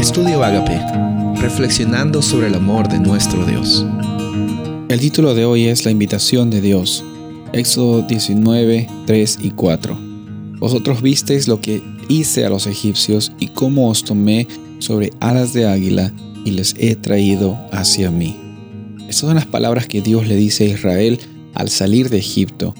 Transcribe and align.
Estudio 0.00 0.42
Agape, 0.42 0.80
reflexionando 1.42 2.22
sobre 2.22 2.46
el 2.46 2.54
amor 2.54 2.88
de 2.88 2.98
nuestro 2.98 3.44
Dios. 3.44 3.84
El 4.88 4.98
título 4.98 5.34
de 5.34 5.44
hoy 5.44 5.66
es 5.66 5.84
La 5.84 5.90
invitación 5.90 6.48
de 6.48 6.62
Dios. 6.62 7.04
Éxodo 7.52 8.00
19, 8.00 8.88
3 9.04 9.38
y 9.42 9.50
4. 9.50 9.98
Vosotros 10.58 11.02
visteis 11.02 11.48
lo 11.48 11.60
que 11.60 11.82
hice 12.08 12.46
a 12.46 12.48
los 12.48 12.66
egipcios 12.66 13.30
y 13.38 13.48
cómo 13.48 13.90
os 13.90 14.02
tomé 14.02 14.48
sobre 14.78 15.10
alas 15.20 15.52
de 15.52 15.66
águila 15.66 16.14
y 16.46 16.52
les 16.52 16.74
he 16.78 16.96
traído 16.96 17.58
hacia 17.70 18.10
mí. 18.10 18.38
Estas 19.00 19.16
son 19.16 19.34
las 19.34 19.46
palabras 19.46 19.86
que 19.86 20.00
Dios 20.00 20.26
le 20.26 20.34
dice 20.34 20.64
a 20.64 20.68
Israel 20.68 21.20
al 21.52 21.68
salir 21.68 22.08
de 22.08 22.16
Egipto. 22.16 22.74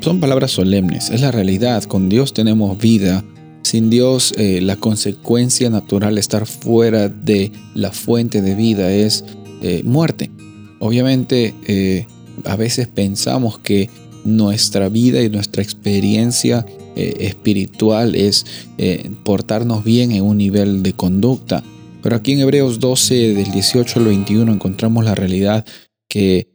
son 0.00 0.20
palabras 0.20 0.50
solemnes, 0.50 1.08
es 1.08 1.22
la 1.22 1.30
realidad. 1.30 1.82
Con 1.84 2.10
Dios 2.10 2.34
tenemos 2.34 2.76
vida, 2.76 3.24
sin 3.70 3.88
Dios, 3.88 4.34
eh, 4.36 4.60
la 4.60 4.74
consecuencia 4.74 5.70
natural 5.70 6.18
estar 6.18 6.44
fuera 6.44 7.08
de 7.08 7.52
la 7.72 7.92
fuente 7.92 8.42
de 8.42 8.56
vida 8.56 8.92
es 8.92 9.24
eh, 9.62 9.82
muerte. 9.84 10.28
Obviamente, 10.80 11.54
eh, 11.68 12.04
a 12.46 12.56
veces 12.56 12.88
pensamos 12.88 13.60
que 13.60 13.88
nuestra 14.24 14.88
vida 14.88 15.22
y 15.22 15.28
nuestra 15.28 15.62
experiencia 15.62 16.66
espiritual 16.96 18.14
es 18.16 18.44
portarnos 19.24 19.84
bien 19.84 20.10
en 20.12 20.24
un 20.24 20.36
nivel 20.36 20.82
de 20.82 20.92
conducta. 20.92 21.62
Pero 22.02 22.16
aquí 22.16 22.32
en 22.32 22.40
Hebreos 22.40 22.80
12, 22.80 23.34
del 23.34 23.52
18 23.52 24.00
al 24.00 24.06
21, 24.06 24.52
encontramos 24.52 25.04
la 25.04 25.14
realidad 25.14 25.64
que 26.08 26.48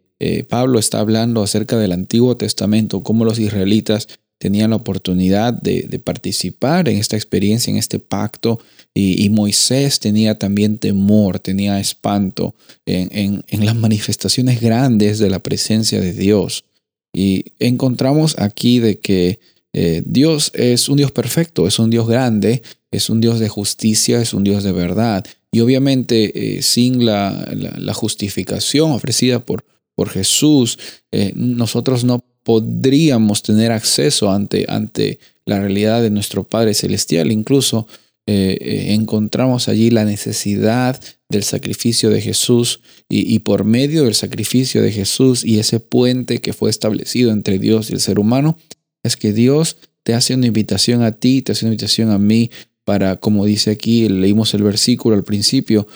Pablo 0.50 0.78
está 0.78 1.00
hablando 1.00 1.42
acerca 1.42 1.78
del 1.78 1.94
Antiguo 1.94 2.38
Testamento, 2.38 3.02
cómo 3.02 3.26
los 3.26 3.40
israelitas 3.40 4.08
tenían 4.38 4.72
la 4.72 4.76
oportunidad 4.76 5.54
de, 5.54 6.00
participar 6.04 6.90
en 6.90 6.98
esta 6.98 7.16
experiencia, 7.16 7.72
en 7.72 7.78
este 7.78 8.00
pacto, 8.00 8.60
y, 8.94 9.30
Moisés 9.30 10.00
tenía 10.00 10.38
también 10.40 10.78
temor, 10.78 11.40
tenía 11.40 11.80
espanto 11.80 12.56
en, 12.86 13.44
las 13.66 13.76
manifestaciones 13.76 14.62
grandes 14.62 15.20
de 15.20 15.30
la 15.30 15.40
presencia 15.40 16.00
de 16.00 16.14
Dios. 16.14 16.66
Y 17.14 17.54
encontramos 17.60 18.38
aquí 18.40 18.80
de 18.80 19.00
que 19.00 19.40
eh, 19.74 20.04
Dios 20.06 20.52
es 20.54 20.88
un 20.88 20.98
Dios 20.98 21.12
perfecto, 21.12 21.68
es 21.68 21.80
un 21.80 21.90
Dios 21.90 22.08
grande, 22.08 22.62
es 22.92 23.10
un 23.10 23.20
Dios 23.20 23.40
de 23.40 23.50
justicia, 23.50 24.22
es 24.22 24.34
un 24.34 24.44
Dios 24.44 24.64
de 24.64 24.72
verdad. 24.72 25.26
Y 25.52 25.62
obviamente 25.62 26.58
eh, 26.58 26.62
sin 26.62 27.06
la, 27.06 27.94
justificación 27.94 28.92
ofrecida 28.92 29.40
por, 29.40 29.66
por 29.96 30.10
Jesús, 30.10 30.78
eh, 31.12 31.32
nosotros 31.36 32.04
no 32.04 32.24
podríamos 32.46 33.42
tener 33.42 33.72
acceso 33.72 34.30
ante, 34.30 34.66
ante 34.70 35.18
la 35.46 35.60
realidad 35.60 36.04
de 36.04 36.12
nuestro 36.12 36.44
Padre 36.44 36.76
Celestial. 36.76 37.32
Incluso 37.32 37.88
eh, 38.28 38.58
eh, 38.62 38.94
encontramos 38.94 39.68
allí 39.68 39.90
la 39.90 40.06
necesidad 40.06 41.02
del 41.28 41.42
sacrificio 41.42 42.12
de 42.12 42.22
Jesús 42.22 42.82
y, 43.10 43.40
por 43.40 43.66
medio 43.66 44.04
del 44.04 44.14
sacrificio 44.14 44.84
de 44.84 44.92
Jesús 44.92 45.44
y 45.44 45.58
ese 45.58 45.80
puente 45.80 46.38
que 46.38 46.54
fue 46.54 46.70
establecido 46.70 47.32
entre 47.32 47.58
Dios 47.58 47.90
y 47.90 47.94
el 47.94 48.00
ser 48.00 48.20
humano, 48.20 48.58
es 49.04 49.18
que 49.18 49.34
Dios 49.34 49.78
te 50.04 50.14
hace 50.14 50.36
una 50.36 50.46
invitación 50.46 51.02
a 51.02 51.14
ti, 51.14 51.42
te 51.42 51.52
hace 51.52 51.66
una 51.66 51.74
invitación 51.74 52.12
a 52.12 52.20
mí 52.20 52.52
para, 52.84 53.16
como 53.16 53.46
dice 53.46 53.72
aquí, 53.72 54.08
leímos 54.08 54.54
el 54.54 54.62
versículo 54.62 55.16
al 55.16 55.24
principio, 55.24 55.88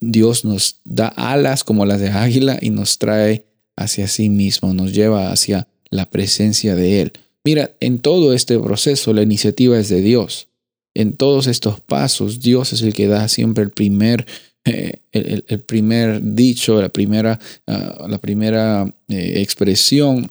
Dios 0.00 0.44
nos 0.44 0.80
da 0.84 1.08
alas 1.08 1.64
como 1.64 1.86
las 1.86 2.00
de 2.00 2.10
águila 2.10 2.58
y 2.60 2.68
nos 2.68 2.98
trae 2.98 3.46
hacia 3.76 4.08
sí 4.08 4.28
mismo, 4.28 4.74
nos 4.74 4.92
lleva 4.92 5.32
hacia 5.32 5.66
la 5.90 6.10
presencia 6.10 6.74
de 6.74 7.02
Él. 7.02 7.12
Mira, 7.44 7.72
en 7.80 7.98
todo 7.98 8.32
este 8.34 8.58
proceso 8.58 9.12
la 9.12 9.22
iniciativa 9.22 9.78
es 9.78 9.88
de 9.88 10.00
Dios. 10.00 10.48
En 10.94 11.14
todos 11.14 11.46
estos 11.46 11.80
pasos, 11.80 12.40
Dios 12.40 12.72
es 12.72 12.82
el 12.82 12.94
que 12.94 13.06
da 13.06 13.28
siempre 13.28 13.64
el 13.64 13.70
primer, 13.70 14.26
eh, 14.64 15.00
el, 15.12 15.60
primer 15.60 16.20
dicho, 16.34 16.80
la 16.80 16.88
primera, 16.88 17.38
ah, 17.66 18.06
la 18.08 18.18
primera 18.18 18.92
eh, 19.08 19.34
expresión, 19.36 20.30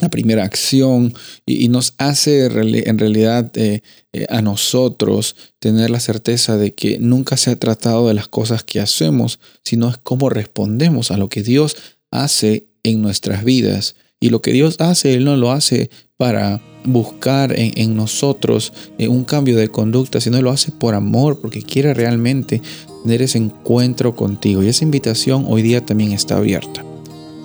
la 0.00 0.08
primera 0.08 0.44
acción 0.44 1.14
y, 1.46 1.68
nos 1.68 1.94
hace 1.98 2.46
en 2.46 2.98
realidad 2.98 3.52
eh, 3.54 3.82
a 4.28 4.42
nosotros 4.42 5.36
tener 5.58 5.90
la 5.90 6.00
certeza 6.00 6.56
de 6.56 6.74
que 6.74 6.98
nunca 6.98 7.36
se 7.36 7.50
ha 7.50 7.56
tratado 7.56 8.08
de 8.08 8.14
las 8.14 8.28
cosas 8.28 8.64
que 8.64 8.80
hacemos, 8.80 9.38
sino 9.62 9.90
es 9.90 9.98
cómo 9.98 10.30
respondemos 10.30 11.10
a 11.10 11.18
lo 11.18 11.28
que 11.28 11.42
Dios 11.42 11.76
hace 12.10 12.66
en 12.82 13.02
nuestras 13.02 13.44
vidas. 13.44 13.94
Y 14.22 14.28
lo 14.28 14.42
que 14.42 14.52
Dios 14.52 14.76
hace, 14.80 15.14
Él 15.14 15.24
no 15.24 15.36
lo 15.36 15.50
hace 15.50 15.90
para 16.18 16.60
buscar 16.84 17.54
en, 17.56 17.96
nosotros 17.96 18.72
eh, 18.98 19.08
un 19.08 19.24
cambio 19.24 19.56
de 19.56 19.68
conducta, 19.68 20.20
sino 20.20 20.40
lo 20.42 20.50
hace 20.50 20.72
por 20.72 20.94
amor, 20.94 21.40
porque 21.40 21.62
quiere 21.62 21.94
realmente 21.94 22.60
tener 23.02 23.22
ese 23.22 23.38
encuentro 23.38 24.14
contigo. 24.14 24.62
Y 24.62 24.68
esa 24.68 24.84
invitación 24.84 25.46
hoy 25.48 25.62
día 25.62 25.84
también 25.86 26.12
está 26.12 26.36
abierta. 26.36 26.84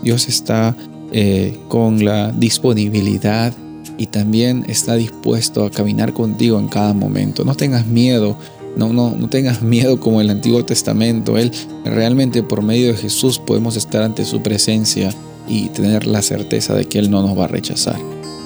Dios 0.04 0.28
está 0.28 0.76
eh, 1.14 1.58
con 1.70 2.04
la 2.04 2.34
disponibilidad 2.34 3.54
y 3.98 4.08
también 4.08 4.66
está 4.68 4.96
dispuesto 4.96 5.64
a 5.64 5.72
caminar 5.72 6.12
contigo 6.12 6.60
en 6.60 6.68
cada 6.68 6.94
momento. 6.94 7.46
No 7.46 7.56
tengas 7.56 7.88
miedo. 7.88 8.38
No, 8.76 8.92
no, 8.92 9.16
no 9.16 9.30
tengas 9.30 9.62
miedo 9.62 10.02
como 10.02 10.20
el 10.20 10.30
Antiguo 10.30 10.66
Testamento. 10.66 11.38
Él 11.38 11.54
realmente 11.86 12.44
por 12.44 12.62
medio 12.62 12.88
de 12.88 12.98
Jesús 12.98 13.40
podemos 13.40 13.78
estar 13.78 14.04
ante 14.04 14.26
su 14.26 14.42
presencia 14.42 15.14
y 15.48 15.70
tener 15.70 16.08
la 16.08 16.22
certeza 16.22 16.74
de 16.74 16.86
que 16.86 17.00
Él 17.00 17.10
no 17.10 17.22
nos 17.22 17.38
va 17.38 17.46
a 17.46 17.50
rechazar. 17.50 18.00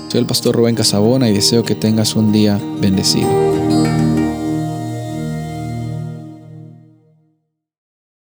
Soy 0.10 0.20
el 0.20 0.26
pastor 0.26 0.56
Rubén 0.56 0.76
Casabona 0.76 1.30
y 1.30 1.34
deseo 1.34 1.64
que 1.64 1.76
tengas 1.76 2.16
un 2.16 2.32
día 2.32 2.60
bendecido. 2.82 3.49